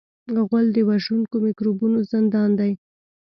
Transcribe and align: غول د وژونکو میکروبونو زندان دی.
غول 0.47 0.67
د 0.73 0.77
وژونکو 0.89 1.35
میکروبونو 1.45 1.97
زندان 2.11 2.49
دی. 2.59 2.71